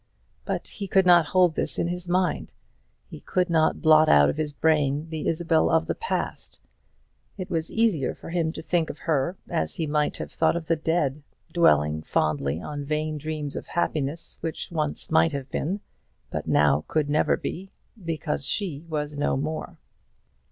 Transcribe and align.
But 0.45 0.65
he 0.65 0.87
could 0.87 1.05
not 1.05 1.27
hold 1.27 1.53
this 1.53 1.77
in 1.77 1.87
his 1.87 2.09
mind. 2.09 2.53
He 3.05 3.19
could 3.19 3.51
not 3.51 3.83
blot 3.83 4.09
out 4.09 4.31
of 4.31 4.37
his 4.37 4.51
brain 4.51 5.07
the 5.11 5.27
Isabel 5.27 5.69
of 5.69 5.85
the 5.85 5.93
past. 5.93 6.57
It 7.37 7.51
was 7.51 7.71
easier 7.71 8.15
for 8.15 8.31
him 8.31 8.51
to 8.53 8.63
think 8.63 8.89
of 8.89 8.97
her 9.05 9.37
as 9.47 9.75
he 9.75 9.85
might 9.85 10.17
have 10.17 10.31
thought 10.31 10.55
of 10.55 10.65
the 10.65 10.75
dead, 10.75 11.21
dwelling 11.53 12.01
fondly 12.01 12.59
on 12.59 12.83
vain 12.83 13.19
dreams 13.19 13.55
of 13.55 13.67
happiness 13.67 14.39
which 14.41 14.71
once 14.71 15.11
might 15.11 15.33
have 15.33 15.51
been, 15.51 15.81
but 16.31 16.47
now 16.47 16.83
could 16.87 17.07
never 17.07 17.37
be, 17.37 17.69
because 18.03 18.43
she 18.47 18.83
was 18.89 19.15
no 19.15 19.37
more. 19.37 19.77